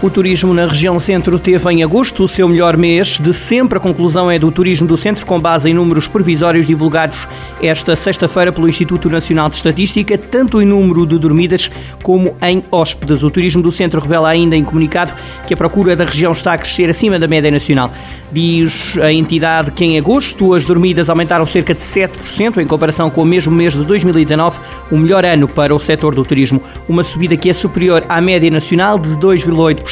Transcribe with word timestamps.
O 0.00 0.08
turismo 0.08 0.54
na 0.54 0.64
região 0.64 0.96
centro 1.00 1.40
teve 1.40 1.72
em 1.72 1.82
agosto 1.82 2.22
o 2.22 2.28
seu 2.28 2.48
melhor 2.48 2.76
mês 2.76 3.18
de 3.18 3.34
sempre. 3.34 3.78
A 3.78 3.80
conclusão 3.80 4.30
é 4.30 4.38
do 4.38 4.48
turismo 4.52 4.86
do 4.86 4.96
centro, 4.96 5.26
com 5.26 5.40
base 5.40 5.68
em 5.68 5.74
números 5.74 6.06
provisórios 6.06 6.68
divulgados 6.68 7.26
esta 7.60 7.96
sexta-feira 7.96 8.52
pelo 8.52 8.68
Instituto 8.68 9.10
Nacional 9.10 9.48
de 9.48 9.56
Estatística, 9.56 10.16
tanto 10.16 10.62
em 10.62 10.64
número 10.64 11.04
de 11.04 11.18
dormidas 11.18 11.68
como 12.00 12.36
em 12.40 12.62
hóspedes. 12.70 13.24
O 13.24 13.30
turismo 13.30 13.60
do 13.60 13.72
centro 13.72 14.00
revela 14.00 14.28
ainda 14.28 14.54
em 14.54 14.62
comunicado 14.62 15.12
que 15.48 15.54
a 15.54 15.56
procura 15.56 15.96
da 15.96 16.04
região 16.04 16.30
está 16.30 16.52
a 16.52 16.58
crescer 16.58 16.88
acima 16.88 17.18
da 17.18 17.26
média 17.26 17.50
nacional. 17.50 17.92
Diz 18.30 18.96
a 18.98 19.12
entidade 19.12 19.72
que 19.72 19.84
em 19.84 19.98
agosto 19.98 20.54
as 20.54 20.64
dormidas 20.64 21.10
aumentaram 21.10 21.44
cerca 21.44 21.74
de 21.74 21.80
7% 21.80 22.58
em 22.58 22.66
comparação 22.68 23.10
com 23.10 23.22
o 23.22 23.26
mesmo 23.26 23.52
mês 23.52 23.72
de 23.72 23.84
2019, 23.84 24.60
o 24.92 24.96
melhor 24.96 25.24
ano 25.24 25.48
para 25.48 25.74
o 25.74 25.80
setor 25.80 26.14
do 26.14 26.24
turismo. 26.24 26.62
Uma 26.88 27.02
subida 27.02 27.36
que 27.36 27.50
é 27.50 27.52
superior 27.52 28.04
à 28.08 28.20
média 28.20 28.48
nacional 28.48 28.96
de 28.96 29.08
2,8%. 29.16 29.87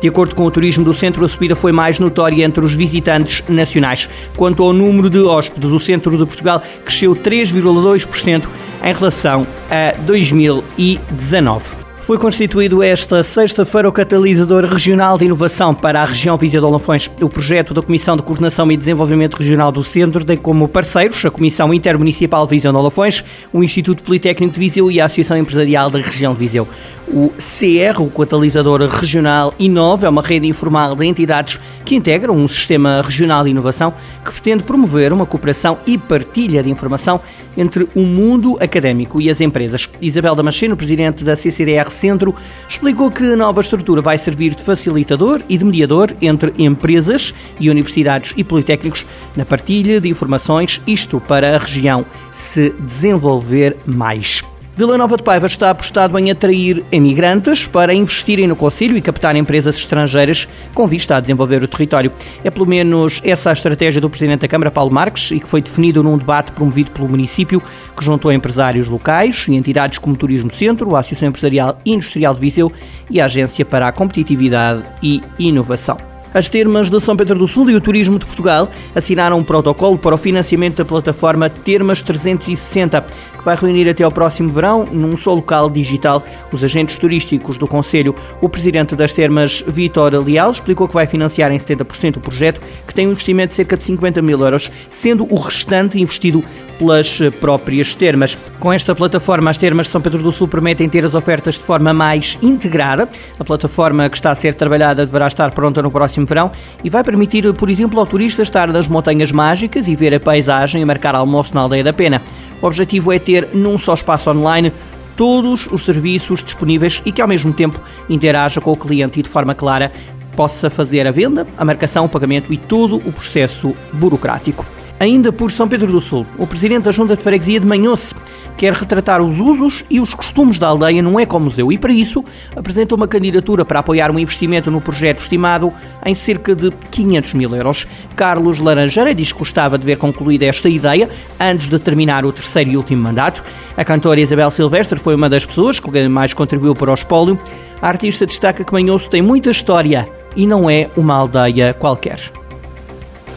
De 0.00 0.08
acordo 0.08 0.34
com 0.34 0.44
o 0.44 0.50
Turismo 0.50 0.84
do 0.84 0.94
Centro, 0.94 1.24
a 1.24 1.28
subida 1.28 1.56
foi 1.56 1.72
mais 1.72 1.98
notória 1.98 2.44
entre 2.44 2.64
os 2.64 2.74
visitantes 2.74 3.42
nacionais. 3.48 4.08
Quanto 4.36 4.62
ao 4.62 4.72
número 4.72 5.10
de 5.10 5.20
hóspedes, 5.20 5.70
o 5.70 5.78
centro 5.78 6.16
de 6.16 6.24
Portugal 6.24 6.62
cresceu 6.84 7.14
3,2% 7.14 8.48
em 8.82 8.92
relação 8.92 9.46
a 9.70 9.94
2019. 10.02 11.93
Foi 12.04 12.18
constituído 12.18 12.82
esta 12.82 13.22
sexta-feira 13.22 13.88
o 13.88 13.92
catalisador 13.92 14.66
regional 14.66 15.16
de 15.16 15.24
inovação 15.24 15.74
para 15.74 16.02
a 16.02 16.04
região 16.04 16.36
Viseu 16.36 16.60
de 16.60 16.66
Olafões. 16.66 17.10
O 17.18 17.30
projeto 17.30 17.72
da 17.72 17.80
Comissão 17.80 18.14
de 18.14 18.22
Coordenação 18.22 18.70
e 18.70 18.76
Desenvolvimento 18.76 19.38
Regional 19.38 19.72
do 19.72 19.82
Centro 19.82 20.22
tem 20.22 20.36
como 20.36 20.68
parceiros 20.68 21.24
a 21.24 21.30
Comissão 21.30 21.72
Intermunicipal 21.72 22.46
Viseu 22.46 22.72
de 22.72 22.76
Olafões, 22.76 23.24
o 23.50 23.64
Instituto 23.64 24.02
Politécnico 24.02 24.52
de 24.52 24.60
Viseu 24.60 24.90
e 24.90 25.00
a 25.00 25.06
Associação 25.06 25.38
Empresarial 25.38 25.88
da 25.88 25.98
Região 25.98 26.34
de 26.34 26.40
Viseu. 26.40 26.68
O 27.08 27.30
CR, 27.38 28.02
o 28.02 28.10
catalisador 28.10 28.82
regional 28.82 29.54
Inova, 29.58 30.04
é 30.04 30.10
uma 30.10 30.20
rede 30.20 30.46
informal 30.46 30.94
de 30.94 31.06
entidades 31.06 31.58
que 31.84 31.94
integram 31.94 32.34
um 32.36 32.48
sistema 32.48 33.02
regional 33.02 33.44
de 33.44 33.50
inovação 33.50 33.92
que 34.24 34.32
pretende 34.32 34.64
promover 34.64 35.12
uma 35.12 35.26
cooperação 35.26 35.78
e 35.86 35.98
partilha 35.98 36.62
de 36.62 36.70
informação 36.70 37.20
entre 37.56 37.86
o 37.94 38.00
mundo 38.00 38.56
académico 38.60 39.20
e 39.20 39.30
as 39.30 39.40
empresas. 39.40 39.88
Isabel 40.00 40.34
Damasceno, 40.34 40.76
presidente 40.76 41.24
da 41.24 41.36
CCDR 41.36 41.90
Centro, 41.90 42.34
explicou 42.68 43.10
que 43.10 43.24
a 43.24 43.36
nova 43.36 43.60
estrutura 43.60 44.00
vai 44.00 44.18
servir 44.18 44.54
de 44.54 44.62
facilitador 44.62 45.42
e 45.48 45.58
de 45.58 45.64
mediador 45.64 46.14
entre 46.20 46.52
empresas 46.58 47.34
e 47.60 47.70
universidades 47.70 48.32
e 48.36 48.44
politécnicos 48.44 49.06
na 49.36 49.44
partilha 49.44 50.00
de 50.00 50.08
informações, 50.08 50.80
isto 50.86 51.20
para 51.20 51.54
a 51.54 51.58
região 51.58 52.04
se 52.32 52.70
desenvolver 52.80 53.76
mais. 53.86 54.53
Vila 54.76 54.98
Nova 54.98 55.16
de 55.16 55.22
Paiva 55.22 55.46
está 55.46 55.70
apostado 55.70 56.18
em 56.18 56.32
atrair 56.32 56.84
emigrantes 56.90 57.64
para 57.64 57.94
investirem 57.94 58.48
no 58.48 58.56
Conselho 58.56 58.96
e 58.96 59.00
captar 59.00 59.36
empresas 59.36 59.76
estrangeiras 59.76 60.48
com 60.74 60.84
vista 60.84 61.14
a 61.14 61.20
desenvolver 61.20 61.62
o 61.62 61.68
território. 61.68 62.10
É 62.42 62.50
pelo 62.50 62.66
menos 62.66 63.20
essa 63.24 63.50
a 63.50 63.52
estratégia 63.52 64.00
do 64.00 64.10
Presidente 64.10 64.40
da 64.40 64.48
Câmara, 64.48 64.72
Paulo 64.72 64.92
Marques, 64.92 65.30
e 65.30 65.38
que 65.38 65.48
foi 65.48 65.62
definido 65.62 66.02
num 66.02 66.18
debate 66.18 66.50
promovido 66.50 66.90
pelo 66.90 67.08
município, 67.08 67.62
que 67.96 68.04
juntou 68.04 68.32
empresários 68.32 68.88
locais 68.88 69.46
e 69.48 69.54
entidades 69.54 69.98
como 70.00 70.16
Turismo 70.16 70.52
Centro, 70.52 70.96
a 70.96 71.00
Associação 71.00 71.28
Empresarial 71.28 71.78
e 71.84 71.92
Industrial 71.92 72.34
de 72.34 72.40
Viseu 72.40 72.72
e 73.08 73.20
a 73.20 73.26
Agência 73.26 73.64
para 73.64 73.86
a 73.86 73.92
Competitividade 73.92 74.82
e 75.00 75.22
Inovação. 75.38 76.13
As 76.34 76.48
termas 76.48 76.90
de 76.90 77.00
São 77.00 77.16
Pedro 77.16 77.38
do 77.38 77.46
Sul 77.46 77.70
e 77.70 77.76
o 77.76 77.80
Turismo 77.80 78.18
de 78.18 78.26
Portugal 78.26 78.68
assinaram 78.92 79.38
um 79.38 79.44
protocolo 79.44 79.96
para 79.96 80.16
o 80.16 80.18
financiamento 80.18 80.78
da 80.78 80.84
plataforma 80.84 81.48
Termas 81.48 82.02
360, 82.02 83.02
que 83.38 83.44
vai 83.44 83.54
reunir 83.54 83.88
até 83.88 84.02
ao 84.02 84.10
próximo 84.10 84.50
verão, 84.50 84.84
num 84.90 85.16
só 85.16 85.32
local 85.32 85.70
digital, 85.70 86.26
os 86.50 86.64
agentes 86.64 86.98
turísticos 86.98 87.56
do 87.56 87.68
Conselho. 87.68 88.16
O 88.40 88.48
presidente 88.48 88.96
das 88.96 89.12
termas, 89.12 89.62
Vitor 89.64 90.12
Leal, 90.24 90.50
explicou 90.50 90.88
que 90.88 90.94
vai 90.94 91.06
financiar 91.06 91.52
em 91.52 91.58
70% 91.58 92.16
o 92.16 92.20
projeto, 92.20 92.60
que 92.84 92.92
tem 92.92 93.06
um 93.06 93.12
investimento 93.12 93.50
de 93.50 93.54
cerca 93.54 93.76
de 93.76 93.84
50 93.84 94.20
mil 94.20 94.40
euros, 94.40 94.72
sendo 94.90 95.32
o 95.32 95.38
restante 95.38 96.00
investido 96.00 96.42
pelas 96.78 97.18
próprias 97.40 97.94
termas. 97.94 98.38
Com 98.58 98.72
esta 98.72 98.94
plataforma, 98.94 99.50
as 99.50 99.58
termas 99.58 99.86
de 99.86 99.92
São 99.92 100.00
Pedro 100.00 100.22
do 100.22 100.32
Sul 100.32 100.48
permitem 100.48 100.88
ter 100.88 101.04
as 101.04 101.14
ofertas 101.14 101.54
de 101.54 101.60
forma 101.60 101.92
mais 101.92 102.38
integrada. 102.42 103.08
A 103.38 103.44
plataforma 103.44 104.08
que 104.08 104.16
está 104.16 104.30
a 104.30 104.34
ser 104.34 104.54
trabalhada 104.54 105.04
deverá 105.04 105.26
estar 105.26 105.50
pronta 105.52 105.82
no 105.82 105.90
próximo 105.90 106.26
verão 106.26 106.50
e 106.82 106.90
vai 106.90 107.04
permitir, 107.04 107.52
por 107.54 107.70
exemplo, 107.70 107.98
ao 107.98 108.06
turista 108.06 108.42
estar 108.42 108.72
nas 108.72 108.88
montanhas 108.88 109.32
mágicas 109.32 109.88
e 109.88 109.96
ver 109.96 110.14
a 110.14 110.20
paisagem 110.20 110.82
e 110.82 110.84
marcar 110.84 111.14
almoço 111.14 111.54
na 111.54 111.60
aldeia 111.60 111.84
da 111.84 111.92
Pena. 111.92 112.22
O 112.60 112.66
objetivo 112.66 113.12
é 113.12 113.18
ter 113.18 113.48
num 113.52 113.78
só 113.78 113.94
espaço 113.94 114.30
online 114.30 114.72
todos 115.16 115.68
os 115.70 115.84
serviços 115.84 116.42
disponíveis 116.42 117.00
e 117.04 117.12
que 117.12 117.22
ao 117.22 117.28
mesmo 117.28 117.52
tempo 117.52 117.80
interaja 118.08 118.60
com 118.60 118.72
o 118.72 118.76
cliente 118.76 119.20
e 119.20 119.22
de 119.22 119.28
forma 119.28 119.54
clara 119.54 119.92
possa 120.34 120.68
fazer 120.68 121.06
a 121.06 121.12
venda, 121.12 121.46
a 121.56 121.64
marcação, 121.64 122.04
o 122.04 122.08
pagamento 122.08 122.52
e 122.52 122.56
todo 122.56 122.96
o 122.96 123.12
processo 123.12 123.74
burocrático. 123.92 124.66
Ainda 125.04 125.30
por 125.30 125.50
São 125.50 125.68
Pedro 125.68 125.92
do 125.92 126.00
Sul, 126.00 126.24
o 126.38 126.46
presidente 126.46 126.84
da 126.84 126.90
Junta 126.90 127.14
de 127.14 127.22
Freguesia 127.22 127.60
de 127.60 127.66
Manhoce 127.66 128.14
quer 128.56 128.72
retratar 128.72 129.20
os 129.20 129.38
usos 129.38 129.84
e 129.90 130.00
os 130.00 130.14
costumes 130.14 130.58
da 130.58 130.66
aldeia 130.66 131.02
num 131.02 131.20
ecomuseu 131.20 131.70
e, 131.70 131.76
para 131.76 131.92
isso, 131.92 132.24
apresentou 132.56 132.96
uma 132.96 133.06
candidatura 133.06 133.66
para 133.66 133.80
apoiar 133.80 134.10
um 134.10 134.18
investimento 134.18 134.70
no 134.70 134.80
projeto 134.80 135.18
estimado 135.18 135.70
em 136.06 136.14
cerca 136.14 136.54
de 136.54 136.70
500 136.90 137.34
mil 137.34 137.54
euros. 137.54 137.86
Carlos 138.16 138.60
Laranjeira 138.60 139.14
diz 139.14 139.30
que 139.30 139.40
gostava 139.40 139.76
de 139.76 139.84
ver 139.84 139.98
concluída 139.98 140.46
esta 140.46 140.70
ideia 140.70 141.10
antes 141.38 141.68
de 141.68 141.78
terminar 141.78 142.24
o 142.24 142.32
terceiro 142.32 142.70
e 142.70 142.76
último 142.78 143.02
mandato. 143.02 143.44
A 143.76 143.84
cantora 143.84 144.22
Isabel 144.22 144.50
Silvestre 144.50 144.98
foi 144.98 145.14
uma 145.14 145.28
das 145.28 145.44
pessoas 145.44 145.78
que 145.78 146.08
mais 146.08 146.32
contribuiu 146.32 146.74
para 146.74 146.90
o 146.90 146.94
espólio. 146.94 147.38
A 147.82 147.88
artista 147.88 148.24
destaca 148.24 148.64
que 148.64 148.72
Manhoce 148.72 149.10
tem 149.10 149.20
muita 149.20 149.50
história 149.50 150.08
e 150.34 150.46
não 150.46 150.70
é 150.70 150.88
uma 150.96 151.14
aldeia 151.14 151.74
qualquer. 151.74 152.43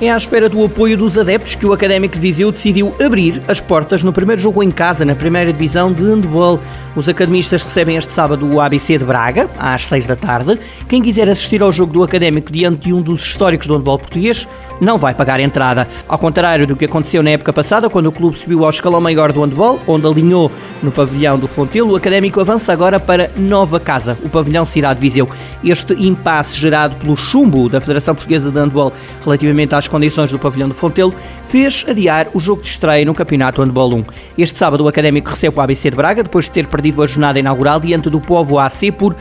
É 0.00 0.10
à 0.10 0.16
espera 0.16 0.48
do 0.48 0.64
apoio 0.64 0.96
dos 0.96 1.16
adeptos 1.16 1.54
que 1.54 1.64
o 1.64 1.72
Académico 1.72 2.16
de 2.16 2.20
Viseu 2.20 2.50
decidiu 2.50 2.92
abrir 3.00 3.40
as 3.46 3.60
portas 3.60 4.02
no 4.02 4.12
primeiro 4.12 4.42
jogo 4.42 4.60
em 4.60 4.70
casa, 4.70 5.04
na 5.04 5.14
primeira 5.14 5.52
divisão 5.52 5.92
de 5.92 6.02
handball. 6.02 6.60
Os 6.96 7.08
academistas 7.08 7.62
recebem 7.62 7.96
este 7.96 8.10
sábado 8.10 8.44
o 8.44 8.60
ABC 8.60 8.98
de 8.98 9.04
Braga, 9.04 9.48
às 9.56 9.86
6 9.86 10.06
da 10.06 10.16
tarde. 10.16 10.58
Quem 10.88 11.00
quiser 11.00 11.28
assistir 11.28 11.62
ao 11.62 11.70
jogo 11.70 11.92
do 11.92 12.02
Académico 12.02 12.50
diante 12.50 12.88
de 12.88 12.92
um 12.92 13.00
dos 13.00 13.24
históricos 13.24 13.68
do 13.68 13.76
handball 13.76 13.98
português, 13.98 14.48
não 14.80 14.98
vai 14.98 15.14
pagar 15.14 15.38
entrada. 15.38 15.86
Ao 16.08 16.18
contrário 16.18 16.66
do 16.66 16.74
que 16.74 16.86
aconteceu 16.86 17.22
na 17.22 17.30
época 17.30 17.52
passada, 17.52 17.88
quando 17.88 18.06
o 18.06 18.12
clube 18.12 18.36
subiu 18.36 18.64
ao 18.64 18.70
escalão 18.70 19.00
maior 19.00 19.32
do 19.32 19.40
handball, 19.40 19.80
onde 19.86 20.06
alinhou 20.06 20.50
no 20.82 20.90
pavilhão 20.90 21.38
do 21.38 21.46
Fontelo, 21.46 21.92
o 21.92 21.96
Académico 21.96 22.40
avança 22.40 22.72
agora 22.72 22.98
para 22.98 23.30
nova 23.36 23.78
casa, 23.78 24.18
o 24.24 24.28
pavilhão 24.28 24.64
Cidade 24.64 25.00
de 25.00 25.08
Viseu. 25.08 25.28
Este 25.62 25.94
impasse 26.04 26.58
gerado 26.58 26.96
pelo 26.96 27.16
chumbo 27.16 27.68
da 27.68 27.80
Federação 27.80 28.14
Portuguesa 28.14 28.50
de 28.50 28.58
Handball 28.58 28.92
relativamente 29.24 29.74
às 29.74 29.84
às 29.84 29.88
condições 29.88 30.30
do 30.30 30.38
pavilhão 30.38 30.68
do 30.68 30.74
Fontelo, 30.74 31.14
fez 31.48 31.84
adiar 31.88 32.28
o 32.32 32.40
jogo 32.40 32.62
de 32.62 32.68
estreia 32.68 33.04
no 33.04 33.14
Campeonato 33.14 33.62
Handball 33.62 33.94
1. 33.94 34.04
Este 34.38 34.58
sábado 34.58 34.84
o 34.84 34.88
Académico 34.88 35.30
recebe 35.30 35.56
o 35.56 35.60
ABC 35.60 35.90
de 35.90 35.96
Braga, 35.96 36.22
depois 36.22 36.46
de 36.46 36.50
ter 36.50 36.66
perdido 36.66 37.02
a 37.02 37.06
jornada 37.06 37.38
inaugural 37.38 37.78
diante 37.78 38.08
do 38.08 38.20
Povo 38.20 38.58
AC 38.58 38.90
por 38.96 39.14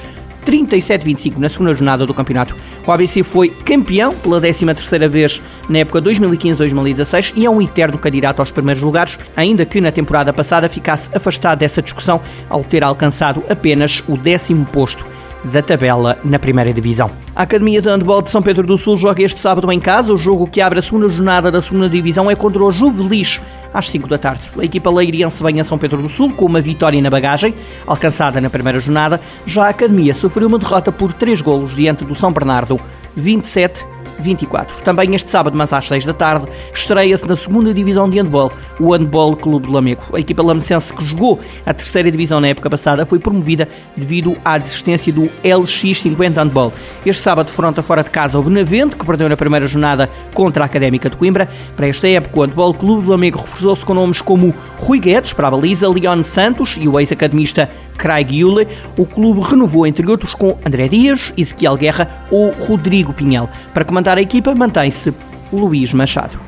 37-25 0.45 1.37
na 1.37 1.49
segunda 1.49 1.73
jornada 1.73 2.05
do 2.05 2.13
campeonato. 2.13 2.55
O 2.85 2.91
ABC 2.91 3.23
foi 3.23 3.49
campeão 3.49 4.13
pela 4.15 4.39
13ª 4.41 5.07
vez 5.07 5.41
na 5.69 5.79
época 5.79 6.01
2015-2016 6.01 7.33
e 7.35 7.45
é 7.45 7.49
um 7.49 7.61
eterno 7.61 7.97
candidato 7.97 8.39
aos 8.39 8.51
primeiros 8.51 8.83
lugares, 8.83 9.17
ainda 9.35 9.65
que 9.65 9.81
na 9.81 9.91
temporada 9.91 10.33
passada 10.33 10.69
ficasse 10.69 11.09
afastado 11.13 11.59
dessa 11.59 11.81
discussão 11.81 12.21
ao 12.49 12.63
ter 12.63 12.83
alcançado 12.83 13.43
apenas 13.49 14.03
o 14.07 14.17
décimo 14.17 14.65
posto 14.65 15.05
da 15.43 15.61
tabela 15.61 16.17
na 16.23 16.39
primeira 16.39 16.71
divisão. 16.73 17.11
A 17.35 17.43
Academia 17.43 17.81
de 17.81 17.89
Handball 17.89 18.21
de 18.21 18.29
São 18.29 18.41
Pedro 18.41 18.65
do 18.65 18.77
Sul 18.77 18.95
joga 18.95 19.23
este 19.23 19.39
sábado 19.39 19.71
em 19.71 19.79
casa. 19.79 20.13
O 20.13 20.17
jogo 20.17 20.47
que 20.47 20.61
abre 20.61 20.79
a 20.79 20.81
segunda 20.81 21.09
jornada 21.09 21.51
da 21.51 21.61
segunda 21.61 21.89
divisão 21.89 22.29
é 22.31 22.35
contra 22.35 22.63
o 22.63 22.71
Juvelis 22.71 23.41
às 23.73 23.89
5 23.89 24.07
da 24.07 24.17
tarde. 24.17 24.49
A 24.57 24.63
equipa 24.63 24.89
leiriense 24.89 25.41
vem 25.43 25.59
a 25.59 25.63
São 25.63 25.77
Pedro 25.77 26.01
do 26.01 26.09
Sul 26.09 26.31
com 26.33 26.45
uma 26.45 26.61
vitória 26.61 27.01
na 27.01 27.09
bagagem, 27.09 27.53
alcançada 27.87 28.39
na 28.39 28.49
primeira 28.49 28.79
jornada. 28.79 29.19
Já 29.45 29.65
a 29.65 29.69
Academia 29.69 30.13
sofreu 30.13 30.47
uma 30.47 30.59
derrota 30.59 30.91
por 30.91 31.13
3 31.13 31.41
golos 31.41 31.75
diante 31.75 32.05
do 32.05 32.15
São 32.15 32.31
Bernardo, 32.31 32.79
27 33.15 33.85
24. 34.23 34.81
Também 34.81 35.13
este 35.13 35.29
sábado, 35.29 35.57
mas 35.57 35.73
às 35.73 35.87
6 35.87 36.05
da 36.05 36.13
tarde, 36.13 36.47
estreia-se 36.73 37.27
na 37.27 37.35
segunda 37.35 37.73
divisão 37.73 38.09
de 38.09 38.17
handball, 38.17 38.51
o 38.79 38.93
Handball 38.93 39.35
Clube 39.35 39.67
de 39.67 39.73
Lamego. 39.73 40.03
A 40.13 40.19
equipa 40.19 40.41
lamecense 40.41 40.93
que 40.93 41.03
jogou 41.03 41.39
a 41.65 41.73
terceira 41.73 42.09
divisão 42.09 42.39
na 42.39 42.47
época 42.47 42.69
passada 42.69 43.05
foi 43.05 43.19
promovida 43.19 43.67
devido 43.95 44.35
à 44.43 44.57
desistência 44.57 45.11
do 45.11 45.29
LX50 45.43 46.35
Handball. 46.35 46.73
Este 47.05 47.21
sábado 47.21 47.49
fronta 47.49 47.83
fora 47.83 48.03
de 48.03 48.09
casa 48.09 48.39
o 48.39 48.43
Benavente, 48.43 48.95
que 48.95 49.05
perdeu 49.05 49.29
na 49.29 49.37
primeira 49.37 49.67
jornada 49.67 50.09
contra 50.33 50.63
a 50.63 50.65
Académica 50.65 51.09
de 51.09 51.17
Coimbra. 51.17 51.49
Para 51.75 51.87
esta 51.87 52.07
época, 52.07 52.39
o 52.39 52.43
Handball 52.43 52.73
Clube 52.73 53.03
de 53.03 53.09
Lamego 53.09 53.39
reforçou-se 53.39 53.85
com 53.85 53.93
nomes 53.93 54.21
como 54.21 54.53
Rui 54.77 54.99
Guedes 54.99 55.33
para 55.33 55.47
a 55.47 55.51
baliza, 55.51 55.89
Leon 55.89 56.23
Santos 56.23 56.77
e 56.79 56.87
o 56.87 56.99
ex-academista 56.99 57.69
Craig 57.97 58.31
Yule. 58.31 58.67
O 58.97 59.05
clube 59.05 59.41
renovou, 59.41 59.85
entre 59.85 60.09
outros, 60.09 60.33
com 60.33 60.57
André 60.65 60.87
Dias, 60.87 61.33
Ezequiel 61.37 61.75
Guerra 61.75 62.25
ou 62.31 62.51
Rodrigo 62.51 63.13
Pinhel. 63.13 63.49
Para 63.73 63.85
comandar 64.13 64.17
a 64.17 64.21
equipa 64.21 64.53
mantém-se 64.53 65.13
Luís 65.51 65.93
Machado. 65.93 66.39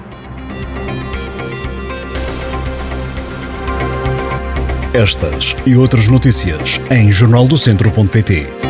Estas 4.93 5.55
e 5.65 5.75
outras 5.75 6.07
notícias 6.07 6.79
em 6.89 7.11
jornaldocentro.pt. 7.11 8.64